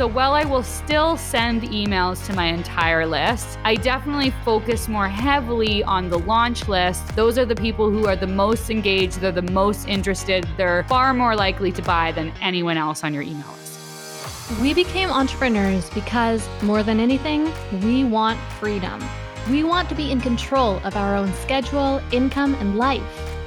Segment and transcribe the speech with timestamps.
[0.00, 5.06] So while I will still send emails to my entire list, I definitely focus more
[5.06, 7.06] heavily on the launch list.
[7.16, 11.12] Those are the people who are the most engaged, they're the most interested, they're far
[11.12, 14.58] more likely to buy than anyone else on your email list.
[14.62, 19.06] We became entrepreneurs because, more than anything, we want freedom.
[19.50, 23.02] We want to be in control of our own schedule, income, and life.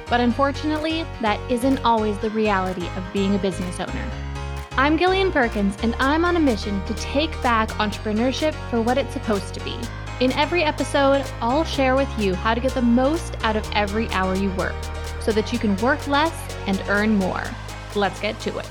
[0.08, 4.23] But unfortunately, that isn't always the reality of being a business owner.
[4.76, 9.12] I'm Gillian Perkins, and I'm on a mission to take back entrepreneurship for what it's
[9.12, 9.78] supposed to be.
[10.18, 14.08] In every episode, I'll share with you how to get the most out of every
[14.08, 14.74] hour you work
[15.20, 16.34] so that you can work less
[16.66, 17.44] and earn more.
[17.94, 18.68] Let's get to it.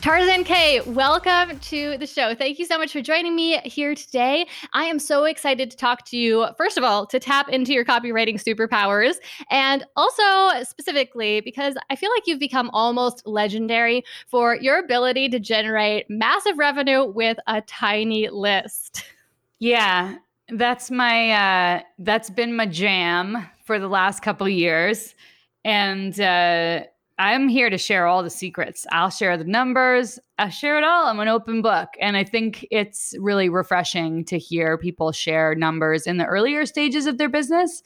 [0.00, 2.32] Tarzan Kay, welcome to the show.
[2.32, 4.46] Thank you so much for joining me here today.
[4.72, 7.84] I am so excited to talk to you, first of all, to tap into your
[7.84, 9.14] copywriting superpowers,
[9.50, 15.40] and also specifically because I feel like you've become almost legendary for your ability to
[15.40, 19.04] generate massive revenue with a tiny list.
[19.58, 20.14] Yeah,
[20.48, 25.16] that's my uh that's been my jam for the last couple years.
[25.64, 26.84] And uh
[27.18, 28.86] I'm here to share all the secrets.
[28.92, 30.20] I'll share the numbers.
[30.38, 31.06] I'll share it all.
[31.06, 31.88] I'm an open book.
[32.00, 37.06] And I think it's really refreshing to hear people share numbers in the earlier stages
[37.06, 37.82] of their business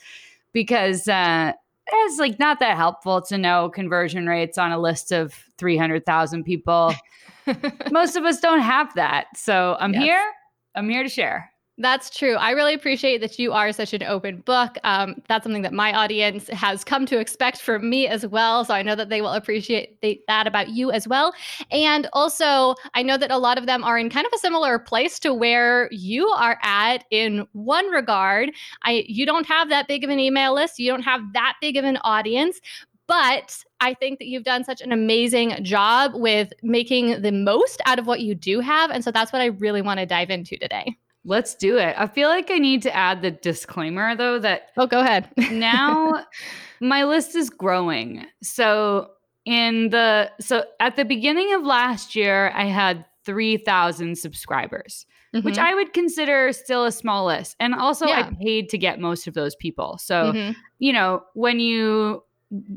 [0.52, 1.52] because uh,
[1.90, 6.94] it's like not that helpful to know conversion rates on a list of 300,000 people.
[7.90, 9.26] Most of us don't have that.
[9.34, 10.02] So I'm yes.
[10.02, 10.32] here.
[10.74, 11.51] I'm here to share.
[11.78, 12.34] That's true.
[12.34, 14.76] I really appreciate that you are such an open book.
[14.84, 18.64] Um, that's something that my audience has come to expect from me as well.
[18.66, 19.98] So I know that they will appreciate
[20.28, 21.32] that about you as well.
[21.70, 24.78] And also, I know that a lot of them are in kind of a similar
[24.78, 28.50] place to where you are at in one regard.
[28.82, 31.78] I you don't have that big of an email list, you don't have that big
[31.78, 32.60] of an audience,
[33.08, 37.98] but I think that you've done such an amazing job with making the most out
[37.98, 38.90] of what you do have.
[38.90, 40.96] And so that's what I really want to dive into today.
[41.24, 41.94] Let's do it.
[41.96, 45.28] I feel like I need to add the disclaimer though that Oh, go ahead.
[45.50, 46.24] now
[46.80, 48.26] my list is growing.
[48.42, 49.10] So
[49.44, 55.46] in the so at the beginning of last year I had 3000 subscribers, mm-hmm.
[55.46, 57.56] which I would consider still a small list.
[57.60, 58.28] And also yeah.
[58.30, 59.98] I paid to get most of those people.
[59.98, 60.58] So, mm-hmm.
[60.78, 62.24] you know, when you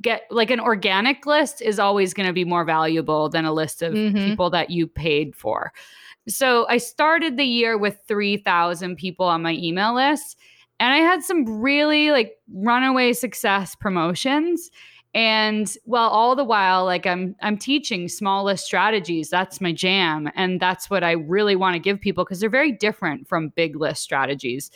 [0.02, 3.82] get like an organic list is always going to be more valuable than a list
[3.82, 4.18] of mm-hmm.
[4.18, 5.74] people that you paid for.
[6.28, 10.38] So I started the year with 3,000 people on my email list.
[10.80, 14.72] And I had some really like runaway success promotions.
[15.14, 19.30] And well, all the while, like I'm I'm teaching small list strategies.
[19.30, 20.30] That's my jam.
[20.36, 23.78] And that's what I really want to give people because they're very different from big
[23.78, 24.72] list strategies.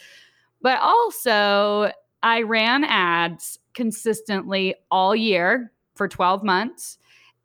[0.61, 1.91] But also,
[2.23, 6.97] I ran ads consistently all year for 12 months.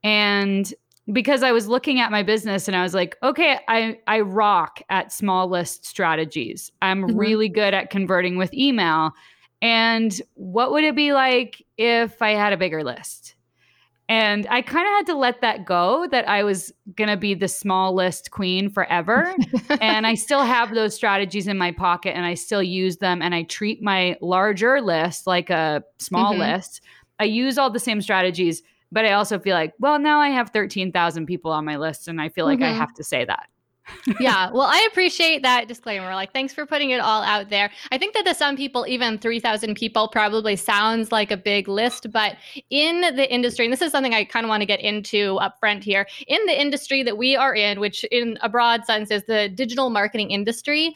[0.04, 0.72] And
[1.12, 4.80] because I was looking at my business and I was like, okay, I I rock
[4.88, 6.72] at small list strategies.
[6.80, 7.16] I'm mm-hmm.
[7.16, 9.12] really good at converting with email.
[9.60, 13.34] And what would it be like if I had a bigger list?
[14.06, 17.32] And I kind of had to let that go that I was going to be
[17.32, 19.34] the small list queen forever.
[19.80, 23.34] and I still have those strategies in my pocket and I still use them and
[23.34, 26.40] I treat my larger list like a small mm-hmm.
[26.40, 26.82] list.
[27.18, 28.62] I use all the same strategies
[28.92, 32.20] but I also feel like, well, now I have 13,000 people on my list and
[32.20, 32.74] I feel like mm-hmm.
[32.74, 33.48] I have to say that.
[34.20, 34.50] Yeah.
[34.50, 36.14] Well, I appreciate that disclaimer.
[36.14, 37.70] Like, thanks for putting it all out there.
[37.92, 42.10] I think that to some people, even 3,000 people probably sounds like a big list,
[42.10, 42.36] but
[42.70, 45.58] in the industry, and this is something I kind of want to get into up
[45.58, 49.24] front here, in the industry that we are in, which in a broad sense is
[49.24, 50.94] the digital marketing industry,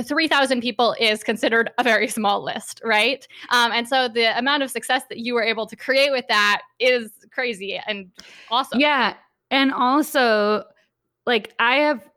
[0.00, 3.26] 3,000 people is considered a very small list, right?
[3.50, 6.62] Um, and so the amount of success that you were able to create with that
[6.78, 8.10] is crazy and
[8.50, 8.80] awesome.
[8.80, 9.14] Yeah.
[9.50, 10.64] And also,
[11.26, 12.08] like, I have,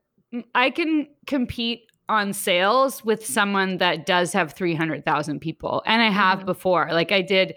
[0.56, 5.82] I can compete on sales with someone that does have 300,000 people.
[5.86, 6.48] And I have mm-hmm.
[6.48, 6.90] before.
[6.92, 7.56] Like, I did.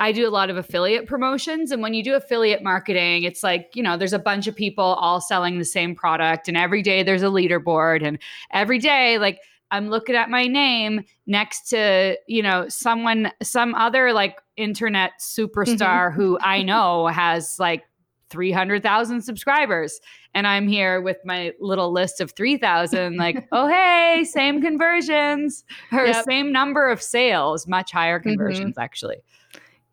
[0.00, 1.72] I do a lot of affiliate promotions.
[1.72, 4.84] And when you do affiliate marketing, it's like, you know, there's a bunch of people
[4.84, 6.46] all selling the same product.
[6.46, 8.06] And every day there's a leaderboard.
[8.06, 8.18] And
[8.52, 9.40] every day, like,
[9.70, 16.08] I'm looking at my name next to, you know, someone, some other like internet superstar
[16.08, 16.16] mm-hmm.
[16.16, 17.84] who I know has like
[18.30, 20.00] 300,000 subscribers.
[20.38, 26.06] And I'm here with my little list of 3,000, like, oh, hey, same conversions or
[26.06, 26.24] yep.
[26.24, 28.28] same number of sales, much higher mm-hmm.
[28.28, 28.80] conversions, mm-hmm.
[28.80, 29.16] actually.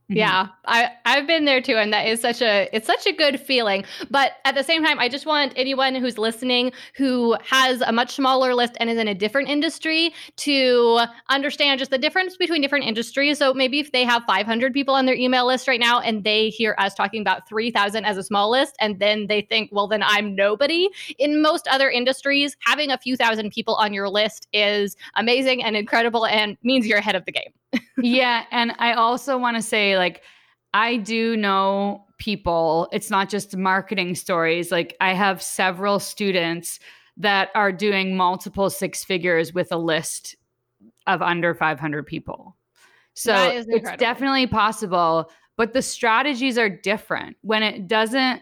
[0.05, 0.17] Mm-hmm.
[0.17, 3.39] Yeah, I I've been there too, and that is such a it's such a good
[3.39, 3.83] feeling.
[4.11, 8.11] But at the same time, I just want anyone who's listening who has a much
[8.13, 10.99] smaller list and is in a different industry to
[11.29, 13.39] understand just the difference between different industries.
[13.39, 16.49] So maybe if they have 500 people on their email list right now, and they
[16.49, 20.03] hear us talking about 3,000 as a small list, and then they think, well, then
[20.03, 20.87] I'm nobody.
[21.17, 25.75] In most other industries, having a few thousand people on your list is amazing and
[25.75, 27.53] incredible, and means you're ahead of the game
[27.97, 28.45] yeah.
[28.51, 30.23] And I also want to say, like,
[30.73, 34.71] I do know people, it's not just marketing stories.
[34.71, 36.79] Like, I have several students
[37.17, 40.35] that are doing multiple six figures with a list
[41.07, 42.57] of under 500 people.
[43.13, 47.37] So it's definitely possible, but the strategies are different.
[47.41, 48.41] When it doesn't,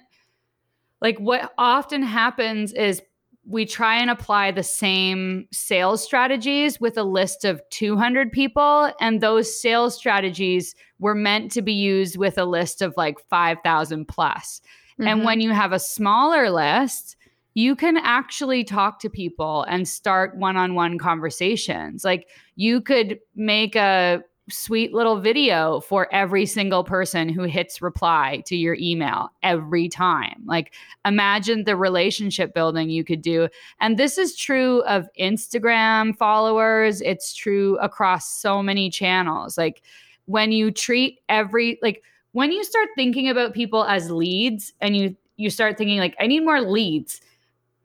[1.01, 3.01] like, what often happens is
[3.45, 9.19] we try and apply the same sales strategies with a list of 200 people and
[9.19, 14.61] those sales strategies were meant to be used with a list of like 5000 plus
[14.93, 15.07] mm-hmm.
[15.07, 17.17] and when you have a smaller list
[17.55, 24.23] you can actually talk to people and start one-on-one conversations like you could make a
[24.49, 30.43] sweet little video for every single person who hits reply to your email every time.
[30.45, 30.73] Like,
[31.05, 33.47] imagine the relationship building you could do.
[33.79, 39.57] And this is true of Instagram followers, it's true across so many channels.
[39.57, 39.81] Like,
[40.25, 42.03] when you treat every, like,
[42.33, 46.27] when you start thinking about people as leads and you you start thinking like I
[46.27, 47.21] need more leads.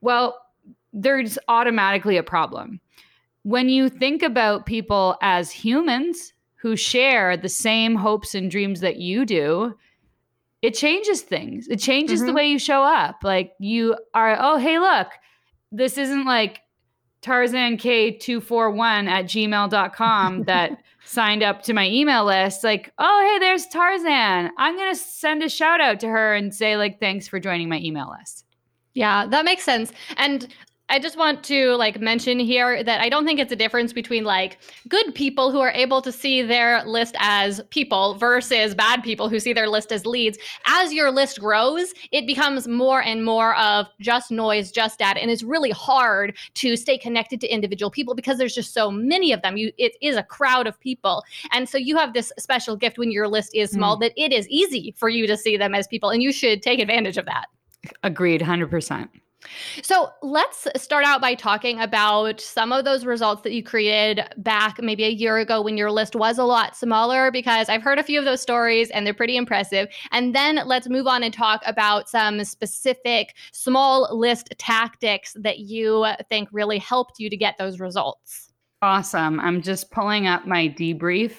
[0.01, 0.39] Well,
[0.93, 2.79] there's automatically a problem.
[3.43, 8.97] When you think about people as humans, who share the same hopes and dreams that
[8.97, 9.75] you do,
[10.61, 11.67] it changes things.
[11.67, 12.27] It changes mm-hmm.
[12.27, 13.17] the way you show up.
[13.23, 15.07] Like you are, oh, hey, look,
[15.71, 16.61] this isn't like
[17.21, 22.63] Tarzan K241 at gmail.com that signed up to my email list.
[22.63, 24.51] Like, oh, hey, there's Tarzan.
[24.57, 27.69] I'm going to send a shout out to her and say, like, thanks for joining
[27.69, 28.45] my email list.
[28.93, 29.93] Yeah, that makes sense.
[30.17, 30.47] And
[30.89, 34.23] I just want to like mention here that I don't think it's a difference between
[34.23, 34.57] like
[34.87, 39.39] good people who are able to see their list as people versus bad people who
[39.39, 40.39] see their list as leads.
[40.65, 45.29] As your list grows, it becomes more and more of just noise, just data, and
[45.29, 49.43] it's really hard to stay connected to individual people because there's just so many of
[49.43, 49.57] them.
[49.57, 51.23] You it is a crowd of people.
[51.51, 54.01] And so you have this special gift when your list is small mm.
[54.01, 56.79] that it is easy for you to see them as people and you should take
[56.79, 57.45] advantage of that.
[58.03, 59.07] Agreed 100%.
[59.81, 64.81] So let's start out by talking about some of those results that you created back
[64.81, 68.03] maybe a year ago when your list was a lot smaller, because I've heard a
[68.03, 69.87] few of those stories and they're pretty impressive.
[70.11, 76.05] And then let's move on and talk about some specific small list tactics that you
[76.27, 78.51] think really helped you to get those results.
[78.81, 79.39] Awesome.
[79.39, 81.31] I'm just pulling up my debrief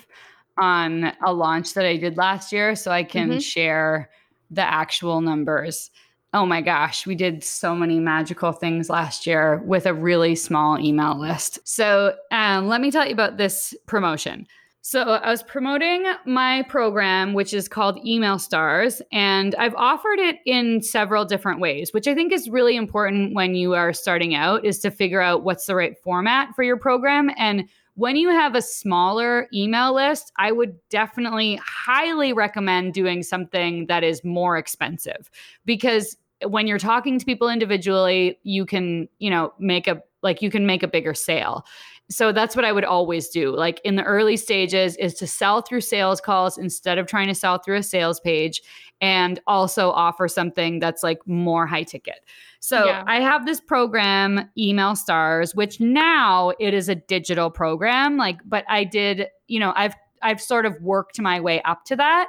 [0.58, 3.38] on a launch that I did last year so I can mm-hmm.
[3.40, 4.10] share
[4.50, 5.90] the actual numbers
[6.32, 10.78] oh my gosh, we did so many magical things last year with a really small
[10.78, 11.58] email list.
[11.64, 14.46] So um, let me tell you about this promotion.
[14.82, 20.38] So I was promoting my program, which is called Email Stars, and I've offered it
[20.46, 24.64] in several different ways, which I think is really important when you are starting out,
[24.64, 27.30] is to figure out what's the right format for your program.
[27.36, 33.86] And when you have a smaller email list, I would definitely highly recommend doing something
[33.86, 35.30] that is more expensive
[35.64, 36.16] because
[36.46, 40.66] when you're talking to people individually, you can, you know, make a like you can
[40.66, 41.64] make a bigger sale.
[42.10, 43.54] So that's what I would always do.
[43.54, 47.34] Like in the early stages is to sell through sales calls instead of trying to
[47.34, 48.60] sell through a sales page
[49.00, 52.26] and also offer something that's like more high ticket.
[52.58, 53.04] So yeah.
[53.06, 58.64] I have this program Email Stars which now it is a digital program like but
[58.68, 62.28] I did, you know, I've I've sort of worked my way up to that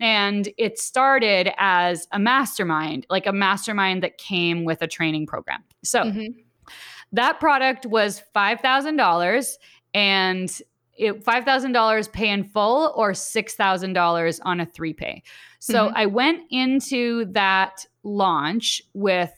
[0.00, 5.62] and it started as a mastermind, like a mastermind that came with a training program.
[5.84, 6.40] So mm-hmm.
[7.12, 9.54] That product was $5,000
[9.94, 10.62] and
[10.96, 15.22] it $5,000 pay in full or $6,000 on a three pay.
[15.58, 15.96] So mm-hmm.
[15.96, 19.32] I went into that launch with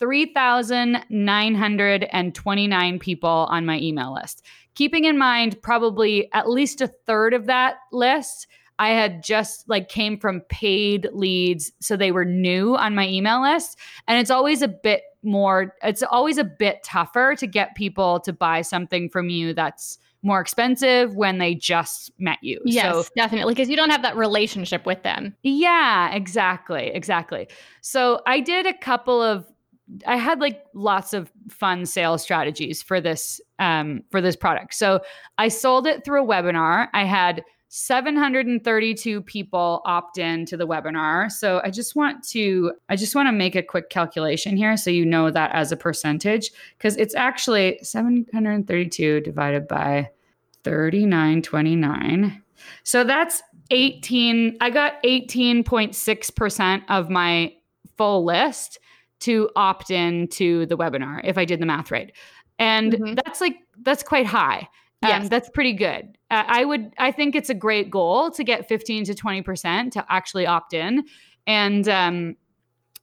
[0.00, 4.44] 3,929 people on my email list.
[4.74, 8.48] Keeping in mind, probably at least a third of that list
[8.78, 11.72] I had just like came from paid leads.
[11.80, 13.78] So they were new on my email list.
[14.06, 18.32] And it's always a bit more, it's always a bit tougher to get people to
[18.32, 22.60] buy something from you that's more expensive when they just met you.
[22.64, 23.54] Yes, so, definitely.
[23.54, 25.34] Because you don't have that relationship with them.
[25.42, 26.88] Yeah, exactly.
[26.88, 27.48] Exactly.
[27.80, 29.46] So I did a couple of
[30.06, 34.74] I had like lots of fun sales strategies for this um for this product.
[34.74, 35.00] So
[35.38, 36.88] I sold it through a webinar.
[36.92, 41.30] I had 732 people opt in to the webinar.
[41.30, 44.90] So I just want to I just want to make a quick calculation here so
[44.90, 50.08] you know that as a percentage because it's actually 732 divided by
[50.64, 52.42] 3929.
[52.84, 57.52] So that's 18 I got 18.6% of my
[57.98, 58.78] full list
[59.20, 62.12] to opt in to the webinar if I did the math right.
[62.58, 63.14] And mm-hmm.
[63.14, 64.68] that's like that's quite high.
[65.02, 65.28] Um, yes.
[65.28, 66.18] that's pretty good.
[66.30, 70.04] Uh, I would, I think it's a great goal to get 15 to 20% to
[70.08, 71.04] actually opt in.
[71.46, 72.36] And um,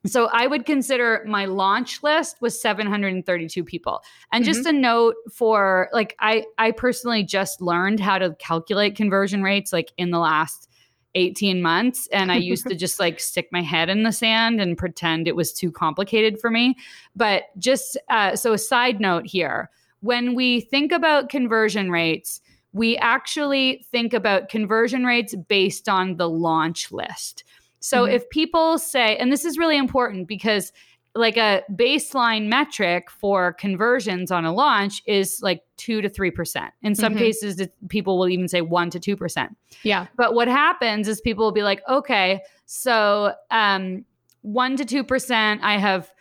[0.06, 4.04] so I would consider my launch list was 732 people.
[4.32, 4.52] And mm-hmm.
[4.52, 9.72] just a note for like, I, I personally just learned how to calculate conversion rates
[9.72, 10.70] like in the last
[11.16, 12.08] 18 months.
[12.12, 15.36] And I used to just like stick my head in the sand and pretend it
[15.36, 16.76] was too complicated for me.
[17.16, 19.72] But just uh, so a side note here
[20.06, 22.40] when we think about conversion rates,
[22.74, 27.44] we actually think about conversion rates based on the launch list.
[27.80, 28.14] So mm-hmm.
[28.14, 30.72] if people say, and this is really important because
[31.16, 36.70] like a baseline metric for conversions on a launch is like 2 to 3%.
[36.84, 37.20] In some mm-hmm.
[37.20, 39.56] cases people will even say 1 to 2%.
[39.82, 40.06] Yeah.
[40.18, 44.06] But what happens is people will be like, "Okay, so um
[44.44, 46.14] 1 to 2% I have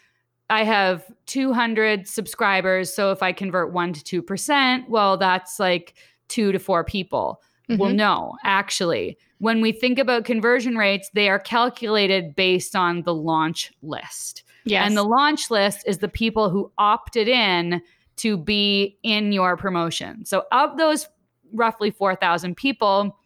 [0.50, 2.94] I have 200 subscribers.
[2.94, 5.94] So if I convert 1 to 2%, well, that's like
[6.28, 7.40] two to four people.
[7.68, 7.80] Mm-hmm.
[7.80, 13.14] Well, no, actually, when we think about conversion rates, they are calculated based on the
[13.14, 14.42] launch list.
[14.64, 14.86] Yes.
[14.86, 17.82] And the launch list is the people who opted in
[18.16, 20.24] to be in your promotion.
[20.24, 21.08] So of those
[21.52, 23.18] roughly 4,000 people,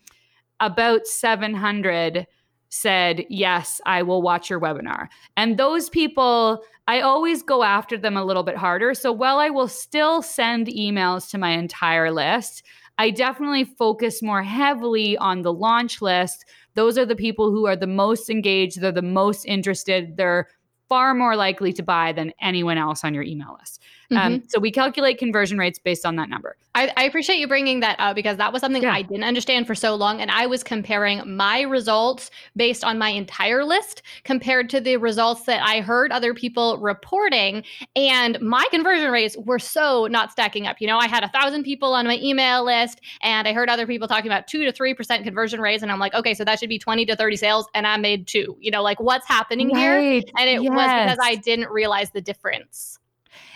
[0.60, 2.26] about 700
[2.68, 5.08] said, Yes, I will watch your webinar.
[5.36, 8.94] And those people, I always go after them a little bit harder.
[8.94, 12.62] So while I will still send emails to my entire list,
[12.98, 16.44] I definitely focus more heavily on the launch list.
[16.74, 20.48] Those are the people who are the most engaged, they're the most interested, they're
[20.88, 23.82] far more likely to buy than anyone else on your email list.
[24.10, 24.34] Um, mm-hmm.
[24.34, 26.56] Um, so we calculate conversion rates based on that number.
[26.74, 28.94] I, I, appreciate you bringing that up because that was something yeah.
[28.94, 30.20] I didn't understand for so long.
[30.20, 35.42] And I was comparing my results based on my entire list compared to the results
[35.42, 37.64] that I heard other people reporting.
[37.96, 40.80] And my conversion rates were so not stacking up.
[40.80, 43.86] You know, I had a thousand people on my email list and I heard other
[43.86, 45.82] people talking about two to 3% conversion rates.
[45.82, 47.66] And I'm like, okay, so that should be 20 to 30 sales.
[47.74, 49.80] And I made two, you know, like what's happening right.
[49.80, 50.22] here?
[50.38, 50.70] And it yes.
[50.70, 52.98] was because I didn't realize the difference.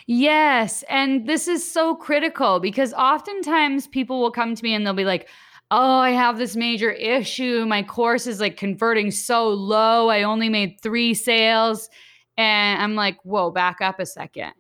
[0.07, 0.83] Yes.
[0.89, 5.05] And this is so critical because oftentimes people will come to me and they'll be
[5.05, 5.29] like,
[5.71, 7.65] Oh, I have this major issue.
[7.65, 10.11] My course is like converting so low.
[10.11, 11.89] I only made three sales.
[12.37, 14.53] And I'm like, Whoa, back up a second.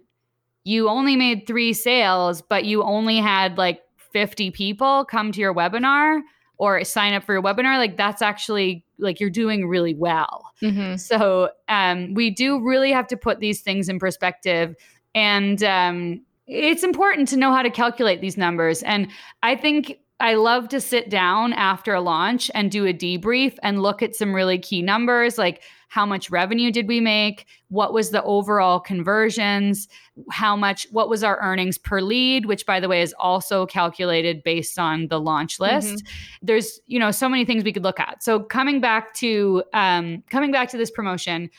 [0.64, 3.80] You only made three sales, but you only had like
[4.12, 6.20] 50 people come to your webinar
[6.56, 7.76] or sign up for your webinar.
[7.78, 10.52] Like, that's actually like you're doing really well.
[10.62, 10.96] Mm-hmm.
[10.96, 14.76] So, um, we do really have to put these things in perspective
[15.14, 18.82] and um, it's important to know how to calculate these numbers.
[18.82, 19.08] And
[19.42, 23.82] I think I love to sit down after a launch and do a debrief and
[23.82, 27.44] look at some really key numbers like how much revenue did we make?
[27.68, 29.88] What was the overall conversions?
[30.30, 34.42] How much, what was our earnings per lead, which by the way is also calculated
[34.42, 35.96] based on the launch list.
[35.96, 36.46] Mm-hmm.
[36.46, 38.22] There's, you know, so many things we could look at.
[38.22, 41.50] So coming back to, um, coming back to this promotion,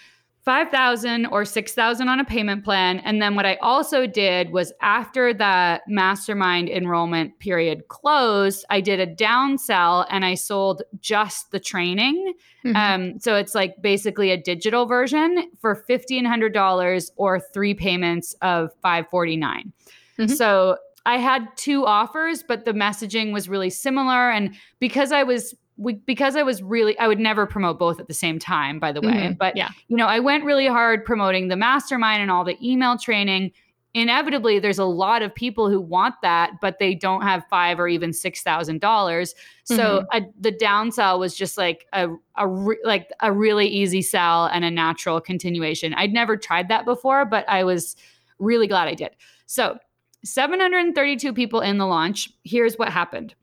[0.43, 5.33] 5000 or 6000 on a payment plan and then what i also did was after
[5.33, 12.33] the mastermind enrollment period closed i did a downsell and i sold just the training
[12.65, 12.75] mm-hmm.
[12.75, 19.71] um, so it's like basically a digital version for $1500 or three payments of 549
[20.19, 20.33] mm-hmm.
[20.33, 25.55] so i had two offers but the messaging was really similar and because i was
[25.77, 28.91] we, because I was really, I would never promote both at the same time, by
[28.91, 29.13] the way.
[29.13, 29.33] Mm-hmm.
[29.33, 29.69] But, yeah.
[29.87, 33.51] you know, I went really hard promoting the mastermind and all the email training.
[33.95, 37.87] Inevitably, there's a lot of people who want that, but they don't have five or
[37.87, 39.35] even six thousand dollars.
[39.65, 40.23] So mm-hmm.
[40.23, 44.65] a, the downsell was just like a, a re, like a really easy sell and
[44.65, 45.93] a natural continuation.
[45.93, 47.95] I'd never tried that before, but I was
[48.39, 49.11] really glad I did.
[49.45, 49.77] So
[50.23, 52.29] 732 people in the launch.
[52.43, 53.35] Here's what happened.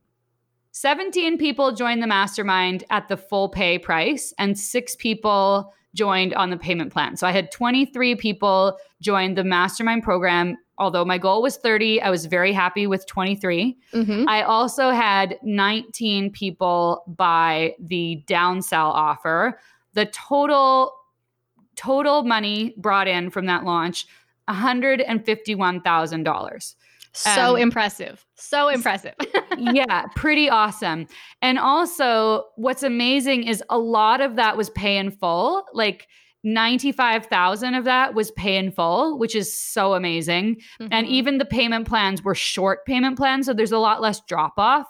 [0.73, 6.50] 17 people joined the mastermind at the full pay price, and six people joined on
[6.50, 7.17] the payment plan.
[7.17, 10.57] So I had 23 people join the mastermind program.
[10.79, 13.77] Although my goal was 30, I was very happy with 23.
[13.93, 14.29] Mm-hmm.
[14.29, 19.59] I also had 19 people buy the downsell offer.
[19.95, 20.93] The total
[21.77, 24.07] total money brought in from that launch
[24.49, 26.75] $151,000.
[27.12, 28.25] So um, impressive.
[28.37, 29.14] So impressive.
[29.59, 31.07] yeah, pretty awesome.
[31.43, 35.64] And also, what's amazing is a lot of that was pay in full.
[35.73, 36.07] Like
[36.45, 40.57] 95,000 of that was pay in full, which is so amazing.
[40.81, 40.88] Mm-hmm.
[40.90, 43.47] And even the payment plans were short payment plans.
[43.47, 44.87] So there's a lot less drop off.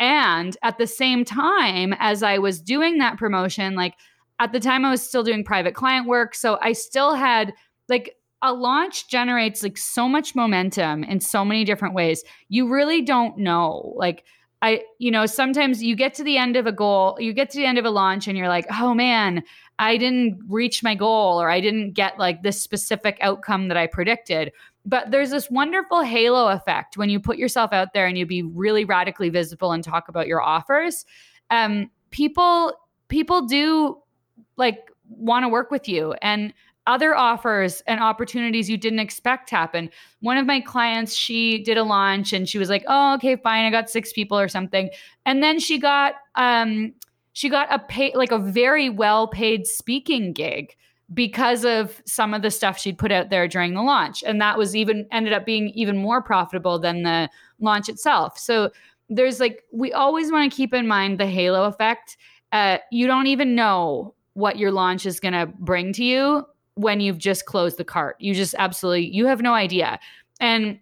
[0.00, 3.94] And at the same time, as I was doing that promotion, like
[4.38, 6.34] at the time I was still doing private client work.
[6.34, 7.52] So I still had
[7.88, 12.22] like a launch generates like so much momentum in so many different ways.
[12.48, 13.92] You really don't know.
[13.96, 14.24] Like,
[14.62, 17.58] I, you know, sometimes you get to the end of a goal, you get to
[17.58, 19.42] the end of a launch and you're like, oh man,
[19.78, 23.86] I didn't reach my goal or I didn't get like this specific outcome that I
[23.86, 24.52] predicted.
[24.84, 28.42] But there's this wonderful halo effect when you put yourself out there and you be
[28.42, 31.04] really radically visible and talk about your offers.
[31.50, 32.72] Um, people,
[33.08, 33.98] people do
[34.56, 36.14] like want to work with you.
[36.22, 36.52] And
[36.88, 39.90] other offers and opportunities you didn't expect happen.
[40.20, 43.64] One of my clients, she did a launch and she was like, "Oh, okay, fine.
[43.66, 44.90] I got 6 people or something."
[45.26, 46.94] And then she got um
[47.34, 50.74] she got a pay like a very well-paid speaking gig
[51.14, 54.24] because of some of the stuff she'd put out there during the launch.
[54.26, 57.28] And that was even ended up being even more profitable than the
[57.60, 58.38] launch itself.
[58.38, 58.70] So
[59.10, 62.16] there's like we always want to keep in mind the halo effect.
[62.50, 66.46] Uh, you don't even know what your launch is going to bring to you
[66.78, 68.16] when you've just closed the cart.
[68.20, 69.98] You just absolutely you have no idea.
[70.40, 70.78] And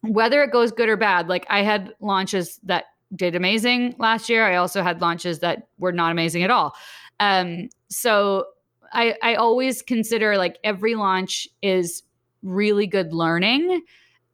[0.00, 4.46] whether it goes good or bad, like I had launches that did amazing last year.
[4.46, 6.74] I also had launches that were not amazing at all.
[7.20, 8.46] Um, so
[8.92, 12.02] I I always consider like every launch is
[12.42, 13.82] really good learning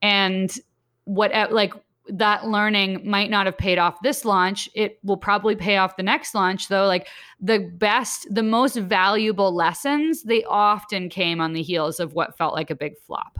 [0.02, 0.54] and
[1.04, 1.74] what like
[2.08, 4.68] that learning might not have paid off this launch.
[4.74, 6.86] It will probably pay off the next launch, though.
[6.86, 7.08] Like
[7.40, 12.54] the best, the most valuable lessons, they often came on the heels of what felt
[12.54, 13.38] like a big flop.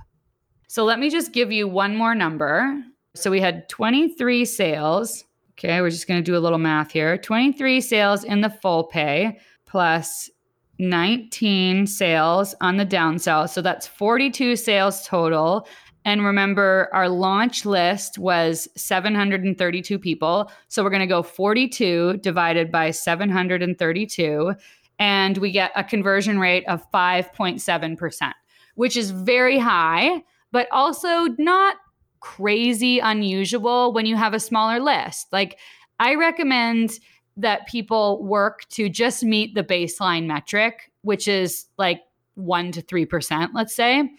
[0.69, 2.83] So let me just give you one more number.
[3.15, 5.25] So we had 23 sales.
[5.59, 8.85] Okay, we're just going to do a little math here 23 sales in the full
[8.85, 10.31] pay plus
[10.79, 13.49] 19 sales on the downsell.
[13.49, 15.67] So that's 42 sales total.
[16.05, 20.51] And remember, our launch list was 732 people.
[20.69, 24.55] So we're going to go 42 divided by 732.
[24.99, 28.33] And we get a conversion rate of 5.7%,
[28.75, 31.77] which is very high, but also not
[32.21, 35.29] crazy unusual when you have a smaller list.
[35.33, 35.59] Like,
[35.99, 36.99] I recommend
[37.37, 42.01] that people work to just meet the baseline metric, which is like
[42.39, 44.11] 1% to 3%, let's say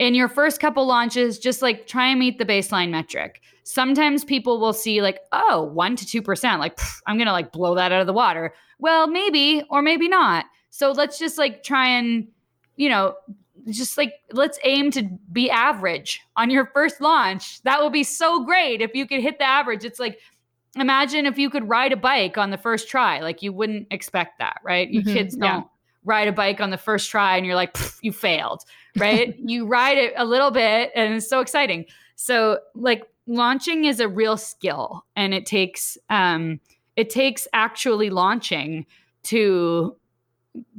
[0.00, 3.42] in your first couple launches, just like try and meet the baseline metric.
[3.64, 7.52] Sometimes people will see like, oh, one to two percent, like pff, I'm gonna like
[7.52, 8.54] blow that out of the water.
[8.78, 10.46] Well, maybe or maybe not.
[10.70, 12.26] So let's just like try and,
[12.76, 13.14] you know,
[13.68, 17.62] just like let's aim to be average on your first launch.
[17.64, 19.84] That would be so great if you could hit the average.
[19.84, 20.18] It's like
[20.76, 23.20] imagine if you could ride a bike on the first try.
[23.20, 24.88] Like you wouldn't expect that, right?
[24.88, 25.68] You mm-hmm, kids don't yeah.
[26.04, 28.64] ride a bike on the first try and you're like, you failed
[28.98, 29.36] right?
[29.44, 31.86] you ride it a little bit and it's so exciting.
[32.16, 36.60] So like launching is a real skill and it takes um
[36.96, 38.86] it takes actually launching
[39.24, 39.96] to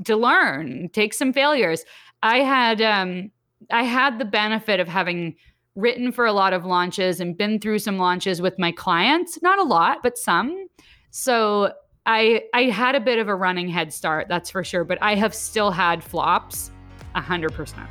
[0.04, 1.86] to learn, take some failures.
[2.24, 3.32] I had um
[3.69, 5.36] I had the benefit of having
[5.76, 9.60] written for a lot of launches and been through some launches with my clients, not
[9.60, 10.67] a lot, but some.
[11.12, 11.74] So
[12.06, 15.15] I I had a bit of a running head start, that's for sure, but I
[15.15, 16.71] have still had flops
[17.15, 17.88] 100%.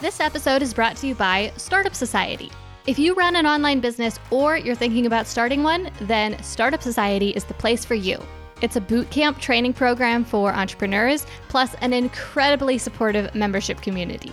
[0.00, 2.50] This episode is brought to you by Startup Society.
[2.86, 7.30] If you run an online business or you're thinking about starting one, then Startup Society
[7.30, 8.18] is the place for you.
[8.62, 14.32] It's a bootcamp training program for entrepreneurs, plus an incredibly supportive membership community.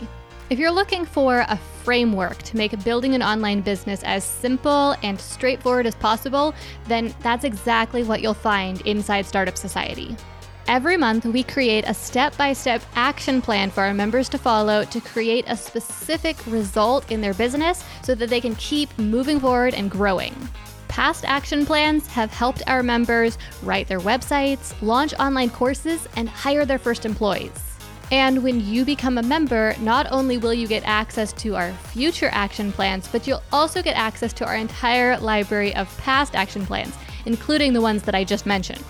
[0.49, 5.19] If you're looking for a framework to make building an online business as simple and
[5.19, 6.55] straightforward as possible,
[6.87, 10.15] then that's exactly what you'll find inside Startup Society.
[10.67, 14.83] Every month, we create a step by step action plan for our members to follow
[14.83, 19.73] to create a specific result in their business so that they can keep moving forward
[19.73, 20.35] and growing.
[20.89, 26.65] Past action plans have helped our members write their websites, launch online courses, and hire
[26.65, 27.77] their first employees.
[28.11, 32.29] And when you become a member, not only will you get access to our future
[32.33, 36.93] action plans, but you'll also get access to our entire library of past action plans,
[37.25, 38.83] including the ones that I just mentioned.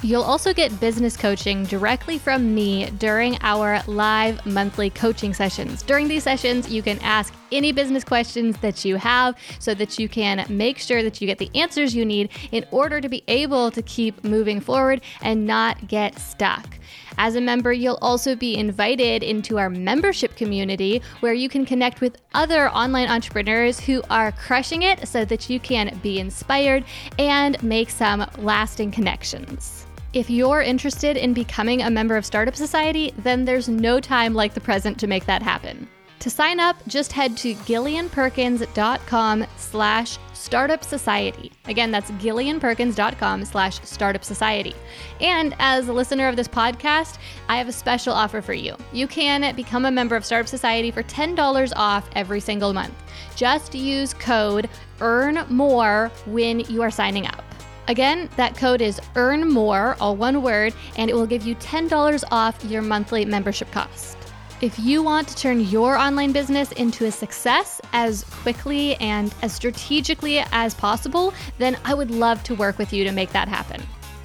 [0.00, 5.82] You'll also get business coaching directly from me during our live monthly coaching sessions.
[5.82, 10.08] During these sessions, you can ask any business questions that you have so that you
[10.08, 13.70] can make sure that you get the answers you need in order to be able
[13.70, 16.78] to keep moving forward and not get stuck.
[17.16, 22.00] As a member, you'll also be invited into our membership community where you can connect
[22.00, 26.84] with other online entrepreneurs who are crushing it so that you can be inspired
[27.18, 29.86] and make some lasting connections.
[30.12, 34.54] If you're interested in becoming a member of Startup Society, then there's no time like
[34.54, 35.88] the present to make that happen.
[36.20, 41.52] To sign up, just head to gillianperkins.com slash startup society.
[41.66, 44.74] Again, that's gillianperkins.com slash startup society.
[45.20, 48.76] And as a listener of this podcast, I have a special offer for you.
[48.92, 52.94] You can become a member of Startup Society for $10 off every single month.
[53.36, 54.68] Just use code
[55.00, 57.44] EARN MORE when you are signing up.
[57.86, 62.24] Again, that code is EARN MORE, all one word, and it will give you $10
[62.30, 64.17] off your monthly membership cost.
[64.60, 69.52] If you want to turn your online business into a success as quickly and as
[69.52, 73.80] strategically as possible, then I would love to work with you to make that happen.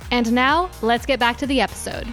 [0.10, 2.08] And now, let's get back to the episode.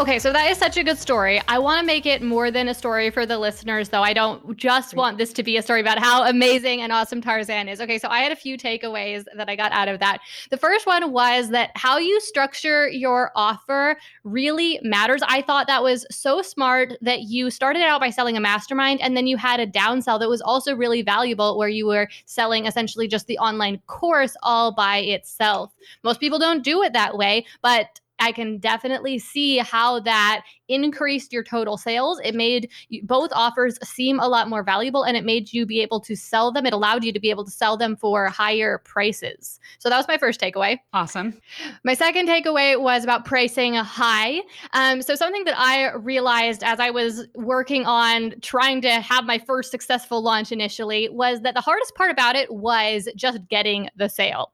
[0.00, 1.42] Okay, so that is such a good story.
[1.48, 4.04] I want to make it more than a story for the listeners, though.
[4.04, 7.66] I don't just want this to be a story about how amazing and awesome Tarzan
[7.66, 7.80] is.
[7.80, 10.20] Okay, so I had a few takeaways that I got out of that.
[10.50, 15.20] The first one was that how you structure your offer really matters.
[15.26, 19.16] I thought that was so smart that you started out by selling a mastermind and
[19.16, 23.08] then you had a downsell that was also really valuable where you were selling essentially
[23.08, 25.74] just the online course all by itself.
[26.04, 31.32] Most people don't do it that way, but I can definitely see how that increased
[31.32, 32.20] your total sales.
[32.24, 32.70] It made
[33.04, 36.52] both offers seem a lot more valuable and it made you be able to sell
[36.52, 36.66] them.
[36.66, 39.60] It allowed you to be able to sell them for higher prices.
[39.78, 40.78] So that was my first takeaway.
[40.92, 41.40] Awesome.
[41.84, 44.40] My second takeaway was about pricing high.
[44.72, 49.38] Um, so something that I realized as I was working on trying to have my
[49.38, 54.08] first successful launch initially was that the hardest part about it was just getting the
[54.08, 54.52] sale.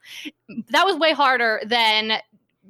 [0.68, 2.20] That was way harder than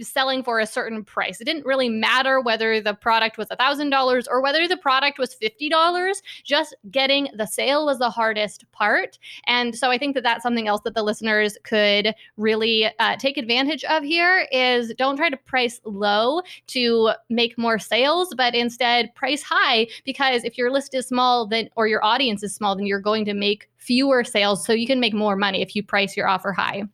[0.00, 1.40] selling for a certain price.
[1.40, 6.14] It didn't really matter whether the product was $1,000 or whether the product was $50.
[6.44, 9.18] Just getting the sale was the hardest part.
[9.46, 13.36] And so I think that that's something else that the listeners could really uh, take
[13.36, 19.14] advantage of here is don't try to price low to make more sales, but instead
[19.14, 22.86] price high because if your list is small then or your audience is small, then
[22.86, 26.16] you're going to make fewer sales so you can make more money if you price
[26.16, 26.84] your offer high.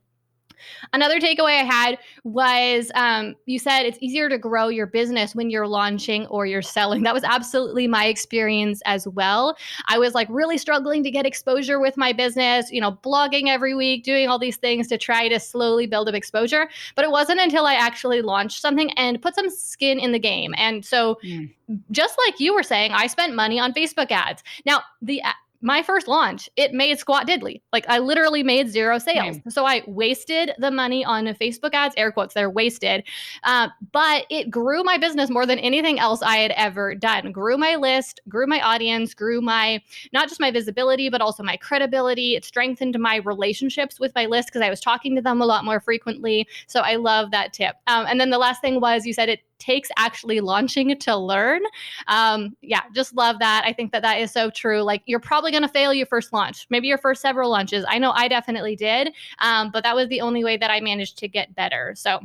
[0.93, 5.51] Another takeaway I had was um, you said it's easier to grow your business when
[5.51, 7.03] you're launching or you're selling.
[7.03, 9.57] That was absolutely my experience as well.
[9.89, 13.75] I was like really struggling to get exposure with my business, you know, blogging every
[13.75, 16.69] week, doing all these things to try to slowly build up exposure.
[16.95, 20.55] But it wasn't until I actually launched something and put some skin in the game.
[20.57, 21.51] And so, mm.
[21.91, 24.43] just like you were saying, I spent money on Facebook ads.
[24.65, 25.23] Now, the
[25.63, 27.61] my first launch, it made squat diddly.
[27.73, 29.39] Like I literally made zero sales.
[29.49, 33.05] So I wasted the money on Facebook ads, air quotes, they're wasted.
[33.45, 37.33] Uh, but it grew my business more than anything else I had ever done.
[37.33, 41.57] Grew my list, grew my audience, grew my, not just my visibility, but also my
[41.57, 42.37] credibility.
[42.37, 45.65] It strengthened my relationships with my list because I was talking to them a lot
[45.65, 46.49] more frequently.
[46.67, 47.77] So I love that tip.
[47.87, 51.63] Um, and then the last thing was you said it takes actually launching to learn.
[52.09, 53.63] Um, yeah, just love that.
[53.65, 54.83] I think that that is so true.
[54.83, 57.85] Like you're probably going to fail your first launch, maybe your first several launches.
[57.89, 61.19] I know I definitely did, um, but that was the only way that I managed
[61.19, 61.95] to get better.
[61.97, 62.21] So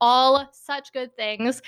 [0.00, 1.62] all such good things.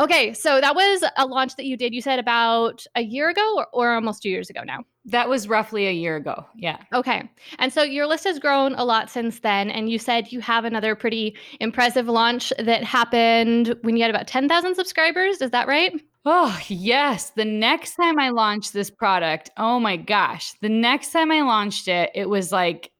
[0.00, 1.94] Okay, so that was a launch that you did.
[1.94, 4.84] You said about a year ago or, or almost two years ago now.
[5.08, 6.44] That was roughly a year ago.
[6.54, 6.78] Yeah.
[6.92, 7.28] Okay.
[7.58, 9.70] And so your list has grown a lot since then.
[9.70, 14.26] And you said you have another pretty impressive launch that happened when you had about
[14.26, 15.40] 10,000 subscribers.
[15.40, 15.98] Is that right?
[16.26, 17.30] Oh, yes.
[17.30, 21.88] The next time I launched this product, oh my gosh, the next time I launched
[21.88, 22.90] it, it was like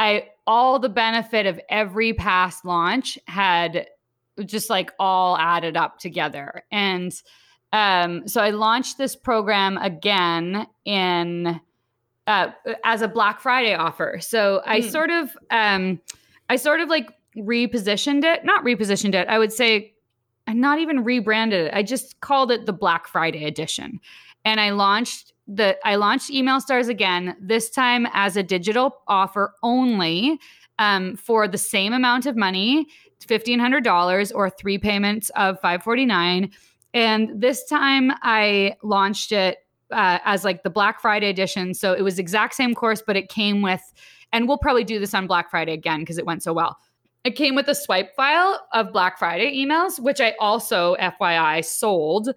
[0.00, 3.86] I all the benefit of every past launch had
[4.44, 6.64] just like all added up together.
[6.72, 7.12] And
[7.72, 11.60] um, so I launched this program again in
[12.26, 12.48] uh,
[12.84, 14.18] as a Black Friday offer.
[14.20, 14.90] So I mm.
[14.90, 16.00] sort of um,
[16.48, 19.26] I sort of like repositioned it, not repositioned it.
[19.28, 19.94] I would say
[20.46, 21.74] I'm not even rebranded it.
[21.74, 24.00] I just called it the Black Friday edition.
[24.44, 29.54] And I launched the I launched Email Stars again, this time as a digital offer
[29.62, 30.38] only
[30.78, 32.86] um, for the same amount of money,
[33.26, 36.50] $1,500 or three payments of 549
[36.94, 39.58] And this time I launched it
[39.90, 41.74] uh, as like the Black Friday edition.
[41.74, 43.82] So it was exact same course, but it came with,
[44.32, 46.78] and we'll probably do this on Black Friday again because it went so well.
[47.24, 52.34] it came with a swipe file of Black Friday emails, which I also, FYI, sold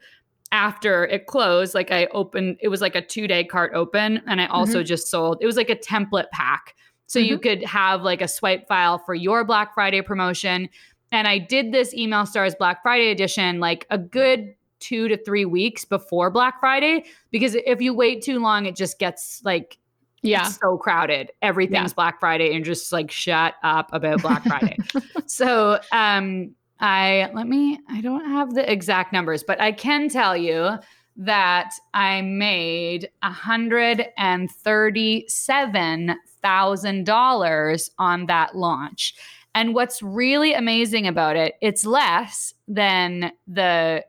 [0.51, 1.73] after it closed.
[1.73, 4.85] Like I opened, it was like a two day cart open, and I also mm-hmm.
[4.85, 6.75] just sold, it was like a template pack.
[7.07, 7.29] So mm-hmm.
[7.29, 10.69] you could have like a swipe file for your Black Friday promotion.
[11.11, 15.45] And I did this Email Stars Black Friday edition like a good two to three
[15.45, 19.77] weeks before Black Friday because if you wait too long, it just gets like
[20.25, 20.43] yeah.
[20.43, 21.31] so crowded.
[21.41, 21.95] Everything's yeah.
[21.95, 24.77] black friday and just like shut up about black friday.
[25.27, 30.35] So um i let me i don't have the exact numbers but i can tell
[30.35, 30.71] you
[31.15, 39.15] that i made a hundred and thirty-seven thousand dollars on that launch
[39.55, 44.03] and what's really amazing about it it's less than the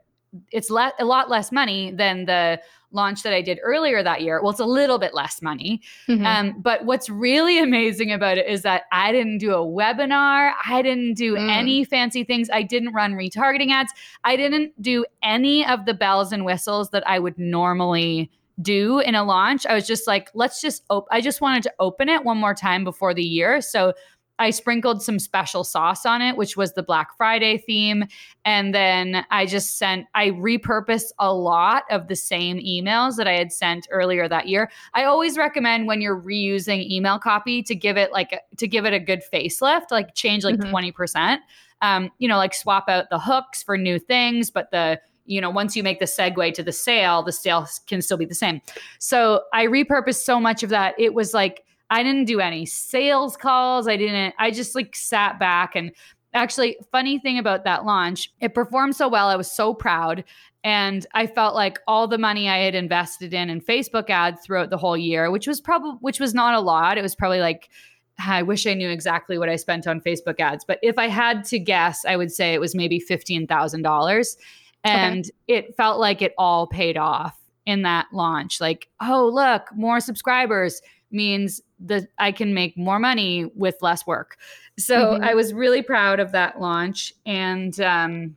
[0.53, 2.61] it's le- a lot less money than the
[2.93, 4.41] launch that I did earlier that year.
[4.41, 5.83] Well, it's a little bit less money.
[6.09, 6.27] Mm-hmm.
[6.27, 10.53] Um, but what's really amazing about it is that I didn't do a webinar.
[10.67, 11.49] I didn't do mm.
[11.49, 12.49] any fancy things.
[12.53, 13.93] I didn't run retargeting ads.
[14.25, 18.31] I didn't do any of the bells and whistles that I would normally
[18.63, 19.67] do in a launch.
[19.67, 22.55] I was just like, let's just op- I just wanted to open it one more
[22.55, 23.61] time before the year.
[23.61, 23.93] So
[24.39, 28.05] I sprinkled some special sauce on it, which was the Black Friday theme.
[28.45, 33.33] And then I just sent, I repurposed a lot of the same emails that I
[33.33, 34.71] had sent earlier that year.
[34.95, 38.93] I always recommend when you're reusing email copy to give it like, to give it
[38.93, 40.75] a good facelift, like change like mm-hmm.
[40.75, 41.39] 20%.
[41.83, 45.51] Um, you know, like swap out the hooks for new things, but the, you know,
[45.51, 48.61] once you make the segue to the sale, the sale can still be the same.
[48.99, 50.95] So I repurposed so much of that.
[50.99, 53.87] It was like, I didn't do any sales calls.
[53.87, 55.93] I didn't, I just like sat back and
[56.37, 59.29] actually, funny thing about that launch, it performed so well.
[59.29, 60.25] I was so proud.
[60.63, 64.71] And I felt like all the money I had invested in in Facebook ads throughout
[64.71, 66.99] the whole year, which was probably, which was not a lot.
[66.99, 67.69] It was probably like,
[68.19, 70.65] I wish I knew exactly what I spent on Facebook ads.
[70.65, 74.37] But if I had to guess, I would say it was maybe $15,000.
[74.85, 75.31] And okay.
[75.47, 78.61] it felt like it all paid off in that launch.
[78.61, 80.81] Like, oh, look, more subscribers
[81.17, 84.37] means that I can make more money with less work.
[84.79, 85.25] So mm-hmm.
[85.25, 87.13] I was really proud of that launch.
[87.25, 88.37] And um,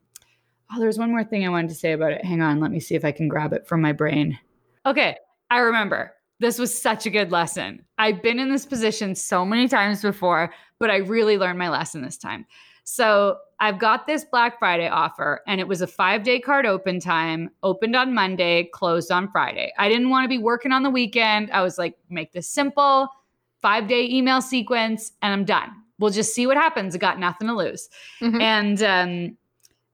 [0.73, 2.25] oh, there's one more thing I wanted to say about it.
[2.25, 4.39] Hang on, let me see if I can grab it from my brain.
[4.85, 5.17] Okay,
[5.51, 6.13] I remember.
[6.39, 7.83] This was such a good lesson.
[7.97, 12.01] I've been in this position so many times before, but I really learned my lesson
[12.01, 12.45] this time.
[12.91, 16.99] So I've got this Black Friday offer, and it was a five day card open
[16.99, 19.71] time, opened on Monday, closed on Friday.
[19.77, 21.51] I didn't want to be working on the weekend.
[21.51, 23.07] I was like, make this simple,
[23.61, 25.69] five day email sequence, and I'm done.
[25.99, 26.95] We'll just see what happens.
[26.95, 27.89] I got nothing to lose.
[28.21, 28.41] Mm-hmm.
[28.41, 29.37] And um,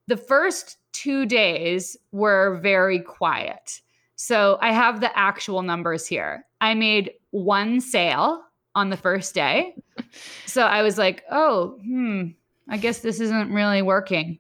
[0.08, 3.82] the first two days were very quiet.
[4.16, 6.46] So I have the actual numbers here.
[6.62, 8.42] I made one sale
[8.74, 9.76] on the first day.
[10.46, 12.28] So I was like, oh, hmm,
[12.70, 14.40] I guess this isn't really working.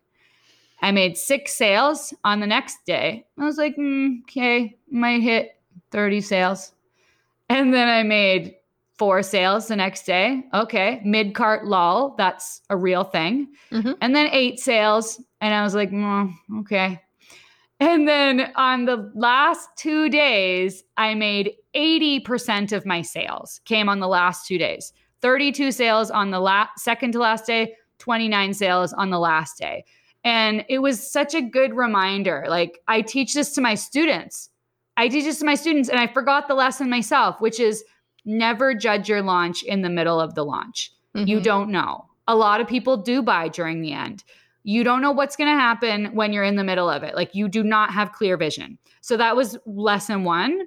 [0.81, 3.25] I made six sales on the next day.
[3.37, 5.59] I was like, mm, okay, might hit
[5.91, 6.73] 30 sales.
[7.49, 8.55] And then I made
[8.97, 10.43] four sales the next day.
[10.53, 13.47] Okay, mid cart lull, that's a real thing.
[13.71, 13.93] Mm-hmm.
[14.01, 15.21] And then eight sales.
[15.41, 17.01] And I was like, mm, okay.
[17.79, 23.99] And then on the last two days, I made 80% of my sales came on
[23.99, 24.93] the last two days.
[25.21, 29.85] 32 sales on the last second to last day, 29 sales on the last day.
[30.23, 32.45] And it was such a good reminder.
[32.49, 34.49] Like, I teach this to my students.
[34.97, 37.83] I teach this to my students, and I forgot the lesson myself, which is
[38.25, 40.91] never judge your launch in the middle of the launch.
[41.15, 41.27] Mm-hmm.
[41.27, 42.05] You don't know.
[42.27, 44.23] A lot of people do buy during the end.
[44.63, 47.13] You don't know what's going to happen when you're in the middle of it.
[47.15, 48.79] Like, you do not have clear vision.
[49.01, 50.61] So, that was lesson one.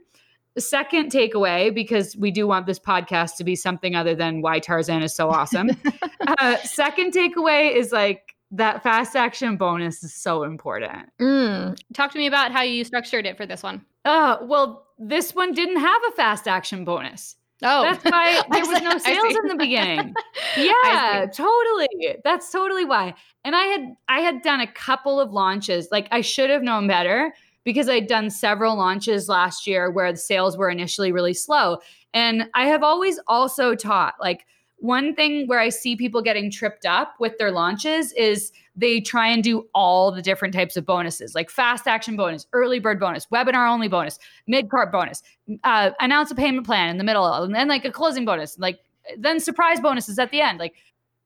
[0.58, 4.58] The second takeaway, because we do want this podcast to be something other than why
[4.58, 5.70] Tarzan is so awesome.
[6.26, 11.10] uh, second takeaway is like that fast action bonus is so important.
[11.20, 11.78] Mm.
[11.94, 13.84] Talk to me about how you structured it for this one.
[14.04, 17.36] Uh, well, this one didn't have a fast action bonus.
[17.62, 20.12] Oh, that's why there was no sales in the beginning.
[20.56, 22.16] Yeah, totally.
[22.24, 23.14] That's totally why.
[23.44, 25.88] And I had I had done a couple of launches.
[25.92, 27.32] Like I should have known better
[27.64, 31.78] because I'd done several launches last year where the sales were initially really slow.
[32.14, 34.46] And I have always also taught like
[34.78, 39.26] one thing where I see people getting tripped up with their launches is they try
[39.26, 43.26] and do all the different types of bonuses, like fast action bonus, early bird bonus,
[43.26, 45.22] webinar only bonus, mid cart bonus,
[45.64, 48.78] uh, announce a payment plan in the middle, and then like a closing bonus, like
[49.18, 50.74] then surprise bonuses at the end, like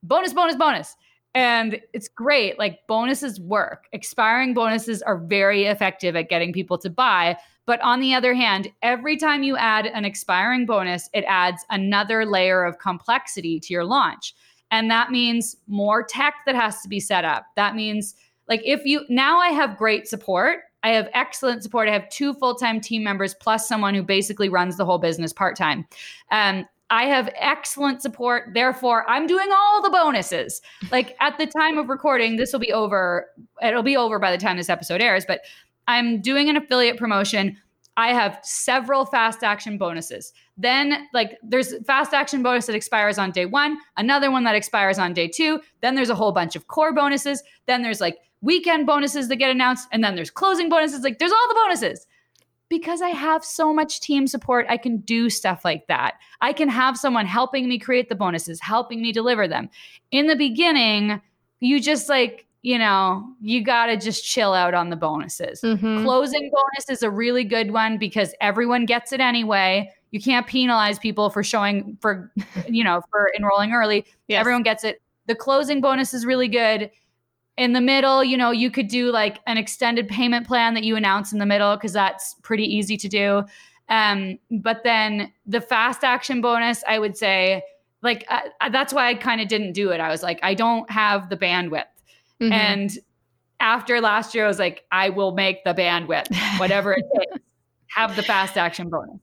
[0.01, 0.95] bonus, bonus, bonus.
[1.35, 2.59] And it's great.
[2.59, 3.85] Like bonuses work.
[3.91, 7.37] Expiring bonuses are very effective at getting people to buy.
[7.65, 12.25] But on the other hand, every time you add an expiring bonus, it adds another
[12.25, 14.35] layer of complexity to your launch.
[14.69, 17.45] And that means more tech that has to be set up.
[17.55, 18.15] That means
[18.47, 20.59] like if you now I have great support.
[20.85, 21.87] I have excellent support.
[21.87, 25.31] I have two full time team members plus someone who basically runs the whole business
[25.31, 25.87] part time.
[26.29, 28.51] Um, I have excellent support.
[28.53, 30.61] Therefore, I'm doing all the bonuses.
[30.91, 33.25] Like at the time of recording, this will be over.
[33.63, 35.41] It'll be over by the time this episode airs, but
[35.87, 37.57] I'm doing an affiliate promotion.
[37.97, 40.33] I have several fast action bonuses.
[40.55, 44.99] Then, like, there's fast action bonus that expires on day one, another one that expires
[44.99, 45.61] on day two.
[45.81, 47.41] Then there's a whole bunch of core bonuses.
[47.65, 51.01] Then there's like weekend bonuses that get announced, and then there's closing bonuses.
[51.01, 52.05] Like, there's all the bonuses
[52.73, 56.15] because I have so much team support, I can do stuff like that.
[56.41, 59.69] I can have someone helping me create the bonuses, helping me deliver them.
[60.09, 61.21] In the beginning,
[61.59, 65.61] you just like, you know, you got to just chill out on the bonuses.
[65.61, 66.03] Mm-hmm.
[66.03, 69.87] Closing bonus is a really good one because everyone gets it anyway.
[70.09, 72.31] You can't penalize people for showing, for,
[72.67, 74.03] you know, for enrolling early.
[74.27, 74.39] Yes.
[74.39, 74.99] Everyone gets it.
[75.27, 76.89] The closing bonus is really good
[77.57, 80.95] in the middle, you know, you could do like an extended payment plan that you
[80.95, 83.43] announce in the middle because that's pretty easy to do.
[83.89, 87.61] Um, but then the fast action bonus, I would say,
[88.01, 89.99] like uh, uh that's why I kind of didn't do it.
[89.99, 91.85] I was like, I don't have the bandwidth,
[92.41, 92.51] mm-hmm.
[92.51, 92.97] and
[93.59, 97.43] after last year, I was like, I will make the bandwidth, whatever it takes.
[97.95, 99.19] Have the fast action bonus.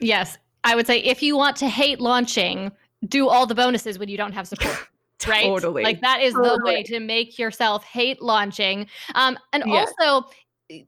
[0.00, 2.72] Yes, I would say if you want to hate launching,
[3.06, 4.88] do all the bonuses when you don't have support
[5.26, 5.44] right?
[5.44, 5.82] Totally.
[5.82, 6.58] Like that is totally.
[6.58, 8.86] the way to make yourself hate launching.
[9.14, 9.86] Um, and yeah.
[10.00, 10.28] also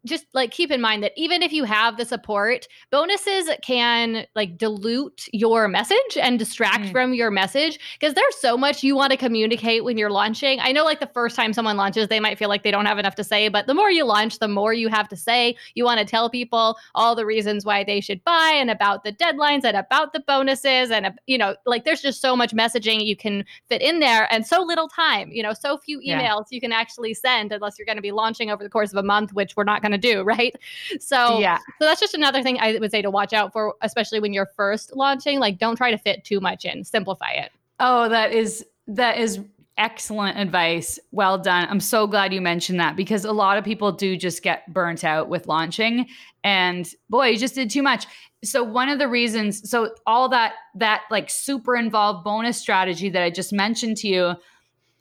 [0.04, 4.58] just like keep in mind that even if you have the support, bonuses can like
[4.58, 6.92] dilute your message and distract mm.
[6.92, 10.58] from your message because there's so much you want to communicate when you're launching.
[10.60, 12.98] I know like the first time someone launches, they might feel like they don't have
[12.98, 15.56] enough to say, but the more you launch, the more you have to say.
[15.74, 19.12] You want to tell people all the reasons why they should buy and about the
[19.12, 23.16] deadlines and about the bonuses and you know, like there's just so much messaging you
[23.16, 26.42] can fit in there and so little time, you know, so few emails yeah.
[26.50, 29.02] you can actually send unless you're going to be launching over the course of a
[29.02, 30.54] month, which we're not going to do, right?
[31.00, 31.58] So, yeah.
[31.58, 34.50] So that's just another thing I would say to watch out for, especially when you're
[34.56, 35.38] first launching.
[35.38, 36.84] Like, don't try to fit too much in.
[36.84, 37.52] Simplify it.
[37.80, 39.40] Oh, that is that is
[39.78, 40.98] excellent advice.
[41.12, 41.68] Well done.
[41.68, 45.04] I'm so glad you mentioned that because a lot of people do just get burnt
[45.04, 46.06] out with launching
[46.44, 48.06] and boy, you just did too much.
[48.44, 53.22] So one of the reasons so all that that like super involved bonus strategy that
[53.22, 54.34] I just mentioned to you,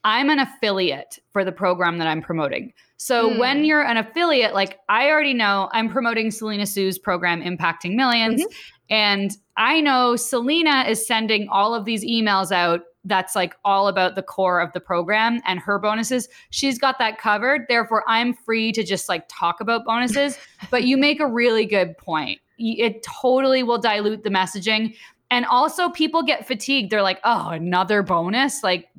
[0.04, 2.74] I'm an affiliate for the program that I'm promoting.
[2.98, 3.40] So mm.
[3.40, 8.36] when you're an affiliate, like I already know I'm promoting Selena Soo's program Impacting 1000000s
[8.36, 8.44] mm-hmm.
[8.90, 14.16] And I know Selena is sending all of these emails out that's like all about
[14.16, 16.28] the core of the program and her bonuses.
[16.50, 17.62] She's got that covered.
[17.70, 20.38] Therefore, I'm free to just like talk about bonuses.
[20.72, 22.42] but you make a really good point.
[22.58, 24.96] It totally will dilute the messaging.
[25.30, 26.92] And also, people get fatigued.
[26.92, 28.64] They're like, oh, another bonus?
[28.64, 28.90] Like,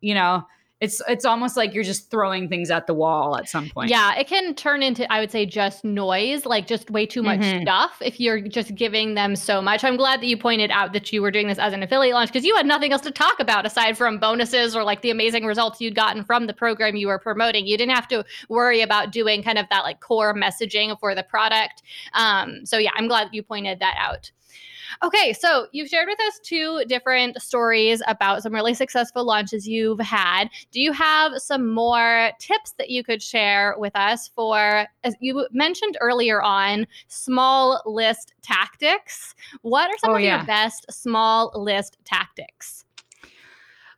[0.00, 0.44] you know,
[0.84, 3.90] it's it's almost like you're just throwing things at the wall at some point.
[3.90, 7.40] Yeah, it can turn into I would say just noise, like just way too much
[7.40, 7.62] mm-hmm.
[7.62, 9.82] stuff if you're just giving them so much.
[9.82, 12.30] I'm glad that you pointed out that you were doing this as an affiliate launch
[12.30, 15.44] because you had nothing else to talk about aside from bonuses or like the amazing
[15.44, 17.66] results you'd gotten from the program you were promoting.
[17.66, 21.22] You didn't have to worry about doing kind of that like core messaging for the
[21.22, 21.82] product.
[22.12, 24.30] Um, so yeah, I'm glad you pointed that out.
[25.02, 30.00] Okay, so you've shared with us two different stories about some really successful launches you've
[30.00, 30.48] had.
[30.70, 35.46] Do you have some more tips that you could share with us for, as you
[35.50, 39.34] mentioned earlier on, small list tactics?
[39.62, 40.38] What are some oh, of yeah.
[40.38, 42.84] your best small list tactics?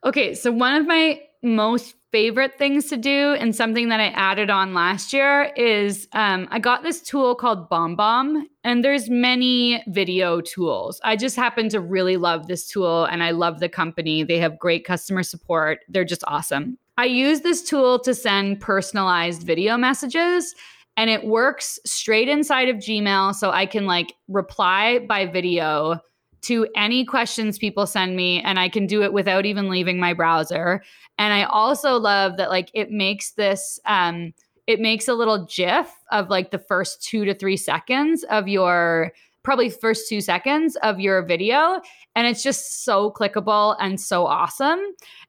[0.05, 4.51] Okay, so one of my most favorite things to do and something that I added
[4.51, 10.41] on last year is um, I got this tool called BombBomb, and there's many video
[10.41, 11.01] tools.
[11.05, 14.23] I just happen to really love this tool, and I love the company.
[14.23, 15.81] They have great customer support.
[15.89, 16.79] They're just awesome.
[16.99, 20.55] I use this tool to send personalized video messages
[20.97, 26.01] and it works straight inside of Gmail so I can like reply by video
[26.47, 30.13] to any questions people send me and I can do it without even leaving my
[30.13, 30.83] browser.
[31.19, 34.33] And I also love that like it makes this um
[34.67, 39.13] it makes a little gif of like the first 2 to 3 seconds of your
[39.47, 41.81] probably first 2 seconds of your video
[42.17, 44.81] and it's just so clickable and so awesome.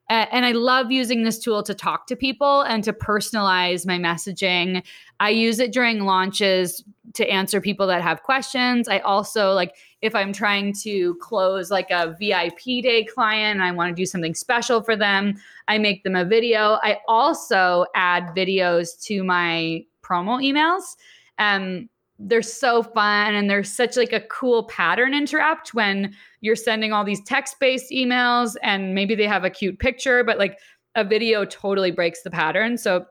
[0.10, 4.84] And I love using this tool to talk to people and to personalize my messaging.
[5.20, 8.88] I use it during launches to answer people that have questions.
[8.88, 13.72] I also like if I'm trying to close like a VIP day client and I
[13.72, 15.36] want to do something special for them,
[15.68, 16.80] I make them a video.
[16.82, 20.96] I also add videos to my promo emails.
[21.38, 21.90] Um,
[22.20, 27.04] they're so fun and they're such like a cool pattern interrupt when you're sending all
[27.04, 30.58] these text-based emails and maybe they have a cute picture but like
[30.96, 32.78] a video totally breaks the pattern.
[32.78, 33.06] So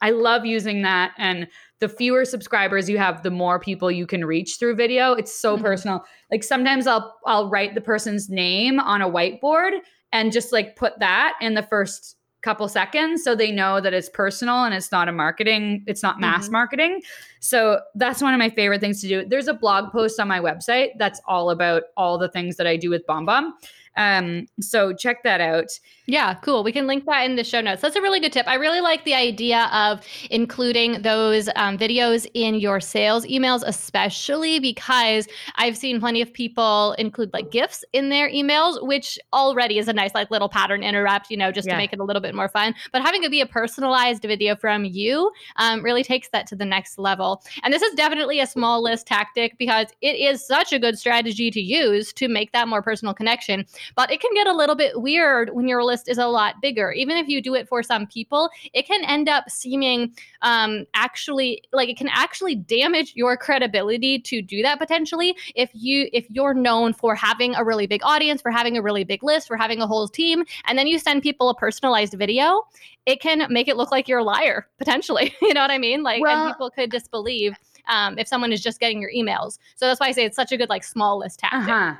[0.00, 1.48] i love using that and
[1.80, 5.12] the fewer subscribers you have the more people you can reach through video.
[5.12, 5.64] It's so mm-hmm.
[5.64, 6.04] personal.
[6.30, 9.72] Like sometimes i'll i'll write the person's name on a whiteboard
[10.12, 14.08] and just like put that in the first couple seconds so they know that it's
[14.08, 16.52] personal and it's not a marketing it's not mass mm-hmm.
[16.52, 17.02] marketing.
[17.40, 19.24] So that's one of my favorite things to do.
[19.24, 22.76] There's a blog post on my website that's all about all the things that i
[22.76, 23.52] do with BombBomb
[23.98, 25.66] um, so check that out.
[26.06, 26.64] Yeah, cool.
[26.64, 27.82] We can link that in the show notes.
[27.82, 28.46] That's a really good tip.
[28.48, 34.60] I really like the idea of including those um, videos in your sales emails, especially
[34.60, 39.88] because I've seen plenty of people include like GIFs in their emails, which already is
[39.88, 41.74] a nice like little pattern interrupt, you know, just yeah.
[41.74, 42.74] to make it a little bit more fun.
[42.92, 46.64] But having it be a personalized video from you um, really takes that to the
[46.64, 47.42] next level.
[47.64, 51.50] And this is definitely a small list tactic because it is such a good strategy
[51.50, 53.66] to use to make that more personal connection.
[53.96, 56.92] But it can get a little bit weird when your list is a lot bigger.
[56.92, 61.62] Even if you do it for some people, it can end up seeming um, actually
[61.72, 66.54] like it can actually damage your credibility to do that potentially if you if you're
[66.54, 69.80] known for having a really big audience, for having a really big list, for having
[69.80, 72.62] a whole team, and then you send people a personalized video,
[73.06, 75.34] it can make it look like you're a liar potentially.
[75.42, 76.02] you know what I mean?
[76.02, 77.54] Like, well, and people could disbelieve
[77.88, 79.58] um, if someone is just getting your emails.
[79.76, 81.72] So that's why I say it's such a good like small list tactic.
[81.72, 81.94] Uh-huh.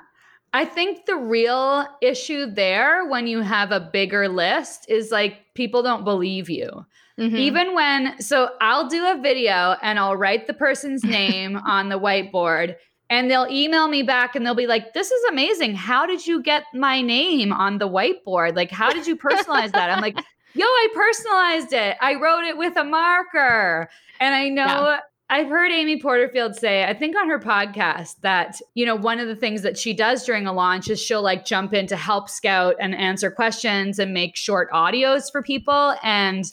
[0.53, 5.83] I think the real issue there when you have a bigger list is like people
[5.83, 6.87] don't believe you.
[7.19, 7.37] Mm-hmm.
[7.37, 11.99] Even when, so I'll do a video and I'll write the person's name on the
[11.99, 12.77] whiteboard
[13.11, 15.75] and they'll email me back and they'll be like, This is amazing.
[15.75, 18.55] How did you get my name on the whiteboard?
[18.55, 19.91] Like, how did you personalize that?
[19.91, 20.17] I'm like,
[20.55, 21.97] Yo, I personalized it.
[22.01, 23.89] I wrote it with a marker.
[24.19, 25.01] And I know yeah.
[25.31, 29.29] I've heard Amy Porterfield say, I think on her podcast, that, you know, one of
[29.29, 32.31] the things that she does during a launch is she'll like jump in to help
[32.31, 35.95] scout and answer questions and make short audios for people.
[36.03, 36.47] And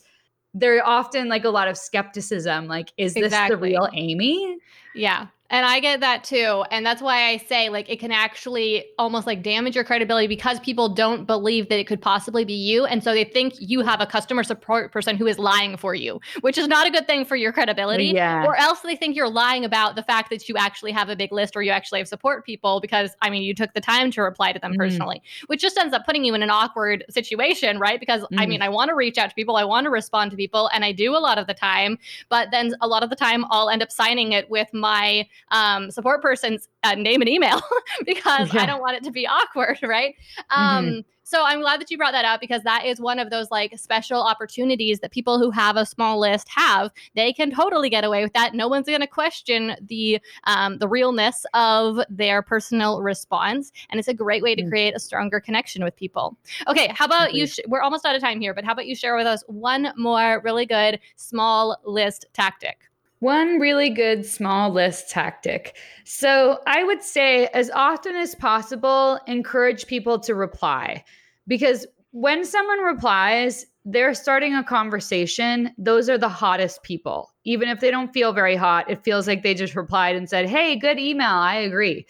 [0.53, 3.55] there often like a lot of skepticism like, is this exactly.
[3.55, 4.57] the real Amy?
[4.93, 5.27] Yeah.
[5.55, 6.65] And I get that too.
[6.69, 10.59] And that's why I say, like, it can actually almost like damage your credibility because
[10.59, 12.83] people don't believe that it could possibly be you.
[12.83, 16.19] And so they think you have a customer support person who is lying for you,
[16.41, 18.07] which is not a good thing for your credibility.
[18.07, 18.43] Yeah.
[18.43, 21.31] Or else they think you're lying about the fact that you actually have a big
[21.31, 24.23] list or you actually have support people because, I mean, you took the time to
[24.23, 24.81] reply to them mm-hmm.
[24.81, 27.97] personally, which just ends up putting you in an awkward situation, right?
[27.97, 28.39] Because, mm-hmm.
[28.39, 30.69] I mean, I want to reach out to people, I want to respond to people,
[30.73, 31.97] and I do a lot of the time.
[32.27, 35.91] But then a lot of the time, I'll end up signing it with my, um,
[35.91, 37.61] support person's uh, name and email
[38.05, 38.63] because yeah.
[38.63, 40.15] I don't want it to be awkward, right?
[40.49, 40.99] Um, mm-hmm.
[41.27, 43.75] So I'm glad that you brought that up because that is one of those like
[43.79, 46.91] special opportunities that people who have a small list have.
[47.15, 48.53] They can totally get away with that.
[48.53, 54.07] No one's going to question the um, the realness of their personal response, and it's
[54.07, 54.69] a great way to mm.
[54.69, 56.37] create a stronger connection with people.
[56.67, 57.47] Okay, how about you?
[57.47, 59.93] Sh- we're almost out of time here, but how about you share with us one
[59.97, 62.77] more really good small list tactic?
[63.19, 65.77] One really good small list tactic.
[66.03, 71.03] So I would say, as often as possible, encourage people to reply
[71.47, 75.71] because when someone replies, they're starting a conversation.
[75.77, 77.33] Those are the hottest people.
[77.43, 80.49] Even if they don't feel very hot, it feels like they just replied and said,
[80.49, 81.29] Hey, good email.
[81.29, 82.05] I agree.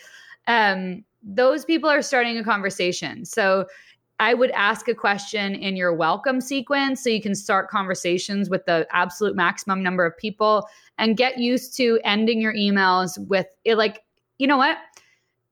[0.47, 3.25] Um, those people are starting a conversation.
[3.25, 3.65] So
[4.19, 8.65] I would ask a question in your welcome sequence so you can start conversations with
[8.65, 13.75] the absolute maximum number of people and get used to ending your emails with it
[13.75, 14.03] like
[14.37, 14.77] you know what?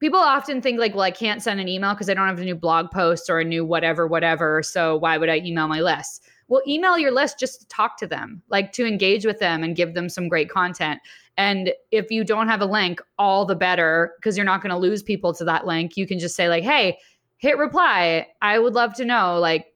[0.00, 2.44] People often think like well i can't send an email because i don't have a
[2.44, 6.26] new blog post or a new whatever whatever so why would i email my list?
[6.48, 9.76] Well email your list just to talk to them like to engage with them and
[9.76, 11.00] give them some great content.
[11.36, 14.76] And if you don't have a link all the better because you're not going to
[14.76, 15.96] lose people to that link.
[15.96, 16.98] You can just say like hey
[17.44, 19.66] hit reply i would love to know like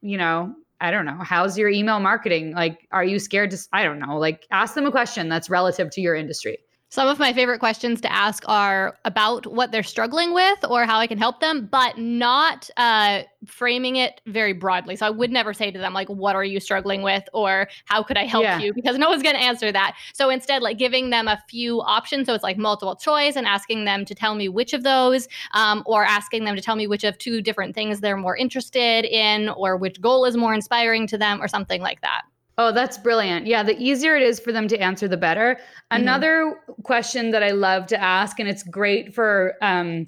[0.00, 2.52] you know I don't know, how's your email marketing?
[2.52, 5.90] Like, are you scared to, I don't know, like ask them a question that's relative
[5.90, 6.58] to your industry.
[6.90, 10.98] Some of my favorite questions to ask are about what they're struggling with or how
[10.98, 14.96] I can help them, but not uh, framing it very broadly.
[14.96, 18.02] So I would never say to them, like, what are you struggling with or how
[18.02, 18.58] could I help yeah.
[18.58, 18.72] you?
[18.72, 19.96] Because no one's going to answer that.
[20.14, 22.26] So instead, like giving them a few options.
[22.26, 25.82] So it's like multiple choice and asking them to tell me which of those um,
[25.84, 29.50] or asking them to tell me which of two different things they're more interested in
[29.50, 32.22] or which goal is more inspiring to them or something like that.
[32.58, 33.46] Oh, that's brilliant.
[33.46, 35.54] Yeah, the easier it is for them to answer, the better.
[35.54, 36.02] Mm-hmm.
[36.02, 40.06] Another question that I love to ask, and it's great for um,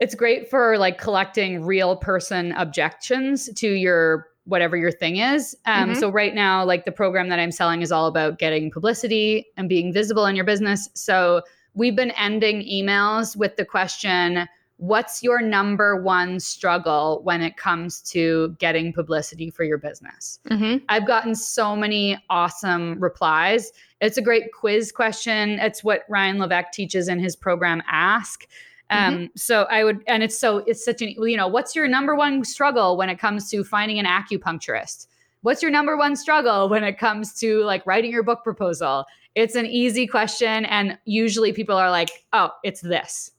[0.00, 5.56] it's great for like collecting real person objections to your whatever your thing is.
[5.64, 5.96] Um, Mhm.
[6.00, 9.68] So right now, like the program that I'm selling is all about getting publicity and
[9.68, 10.88] being visible in your business.
[10.94, 11.42] So
[11.74, 14.46] we've been ending emails with the question,
[14.78, 20.40] what's your number one struggle when it comes to getting publicity for your business?
[20.50, 20.84] Mm-hmm.
[20.88, 23.72] I've gotten so many awesome replies.
[24.00, 25.58] It's a great quiz question.
[25.60, 28.46] It's what Ryan Levesque teaches in his program Ask.
[28.90, 32.14] Um, so I would, and it's so it's such an you know, what's your number
[32.14, 35.06] one struggle when it comes to finding an acupuncturist?
[35.40, 39.04] What's your number one struggle when it comes to like writing your book proposal?
[39.34, 43.30] It's an easy question, and usually people are like, "Oh, it's this."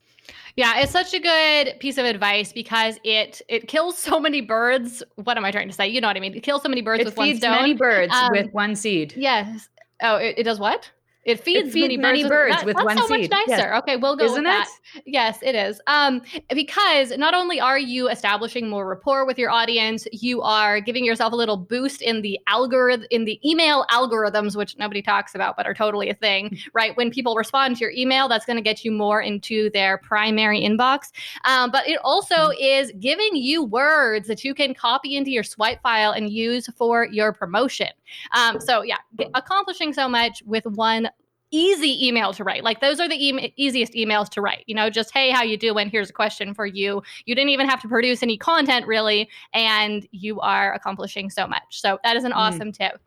[0.55, 5.03] Yeah, it's such a good piece of advice because it it kills so many birds.
[5.15, 5.87] What am I trying to say?
[5.87, 6.33] You know what I mean?
[6.33, 7.51] It kills so many birds It with one feeds stone.
[7.51, 9.13] many birds Um, with one seed.
[9.17, 9.69] Yes.
[10.01, 10.89] Oh, it, it does what?
[11.25, 13.31] It feeds, feeds many birds with that- with that's one so seed.
[13.31, 13.55] much Yeah.
[13.57, 13.75] nicer.
[13.77, 14.67] Okay, we'll go Isn't with it?
[14.93, 15.01] that.
[15.05, 15.81] Yes, it is.
[15.87, 16.21] Um,
[16.53, 21.33] because not only are you establishing more rapport with your audience, you are giving yourself
[21.33, 25.65] a little boost in the algorithm in the email algorithms, which nobody talks about but
[25.65, 26.95] are totally a thing, right?
[26.95, 30.61] When people respond to your email, that's going to get you more into their primary
[30.61, 31.11] inbox.
[31.45, 32.61] Um, but it also Mm-hmm.
[32.61, 37.05] is giving you words that you can copy into your swipe file and use for
[37.05, 37.87] your promotion.
[38.35, 38.97] Um, so yeah,
[39.33, 41.09] accomplishing so much with one
[41.51, 42.63] easy email to write.
[42.63, 44.63] Like those are the e- easiest emails to write.
[44.67, 45.89] You know, just hey, how you doing?
[45.89, 47.01] Here's a question for you.
[47.25, 51.63] You didn't even have to produce any content really, and you are accomplishing so much.
[51.81, 52.37] So that is an Mm.
[52.37, 52.99] awesome tip.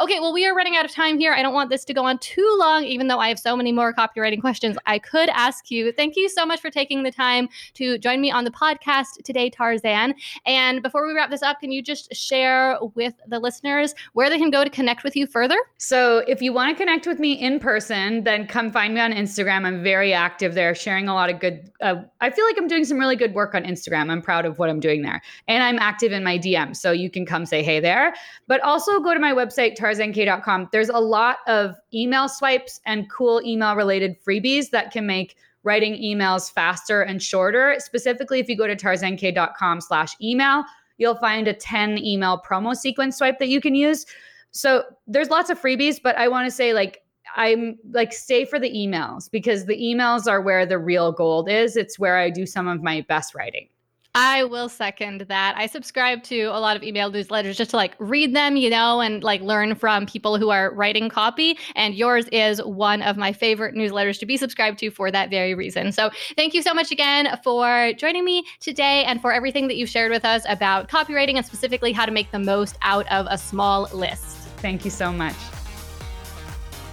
[0.00, 1.32] Okay, well, we are running out of time here.
[1.32, 3.70] I don't want this to go on too long, even though I have so many
[3.70, 5.92] more copywriting questions I could ask you.
[5.92, 9.48] Thank you so much for taking the time to join me on the podcast today,
[9.48, 10.14] Tarzan.
[10.44, 14.38] And before we wrap this up, can you just share with the listeners where they
[14.38, 15.58] can go to connect with you further?
[15.78, 19.10] So if you want to connect with me in person, then come find me on
[19.10, 19.64] Instagram.
[19.64, 21.72] I'm very active there, sharing a lot of good.
[21.80, 24.10] Uh, I feel like I'm doing some really good work on Instagram.
[24.10, 27.08] I'm proud of what I'm doing there, and I'm active in my DM, so you
[27.08, 28.14] can come say hey there.
[28.48, 30.68] But also go to my website tarzankay.com.
[30.72, 35.94] There's a lot of email swipes and cool email related freebies that can make writing
[35.94, 37.76] emails faster and shorter.
[37.78, 40.64] Specifically, if you go to tarzankay.com slash email,
[40.98, 44.04] you'll find a 10 email promo sequence swipe that you can use.
[44.50, 47.02] So there's lots of freebies, but I want to say like
[47.36, 51.76] I'm like stay for the emails because the emails are where the real gold is.
[51.76, 53.68] It's where I do some of my best writing.
[54.14, 55.54] I will second that.
[55.56, 59.00] I subscribe to a lot of email newsletters just to like read them, you know,
[59.00, 61.56] and like learn from people who are writing copy.
[61.76, 65.54] And yours is one of my favorite newsletters to be subscribed to for that very
[65.54, 65.92] reason.
[65.92, 69.90] So thank you so much again for joining me today and for everything that you've
[69.90, 73.38] shared with us about copywriting and specifically how to make the most out of a
[73.38, 74.26] small list.
[74.58, 75.36] Thank you so much.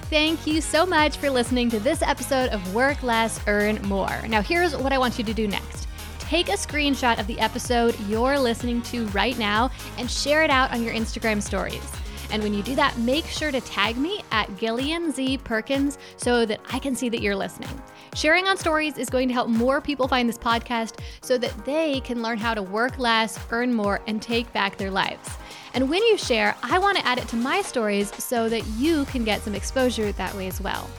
[0.09, 4.25] Thank you so much for listening to this episode of Work Less, Earn More.
[4.29, 5.85] Now, here's what I want you to do next
[6.21, 10.71] take a screenshot of the episode you're listening to right now and share it out
[10.71, 11.91] on your Instagram stories.
[12.31, 16.45] And when you do that, make sure to tag me at Gillian Z Perkins so
[16.45, 17.81] that I can see that you're listening.
[18.15, 21.99] Sharing on stories is going to help more people find this podcast so that they
[22.01, 25.29] can learn how to work less, earn more, and take back their lives.
[25.77, 29.05] And when you share, I want to add it to my stories so that you
[29.05, 30.89] can get some exposure that way as well.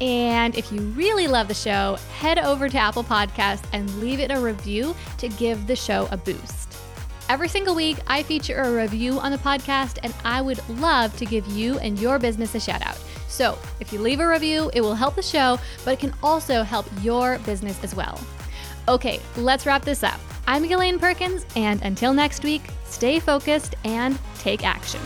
[0.00, 4.30] And if you really love the show, head over to Apple Podcasts and leave it
[4.30, 6.78] a review to give the show a boost.
[7.28, 11.26] Every single week, I feature a review on the podcast, and I would love to
[11.26, 13.00] give you and your business a shout out.
[13.26, 16.62] So if you leave a review, it will help the show, but it can also
[16.62, 18.20] help your business as well.
[18.86, 20.20] Okay, let's wrap this up.
[20.46, 22.62] I'm Gillian Perkins, and until next week,
[22.94, 25.00] stay focused and take action.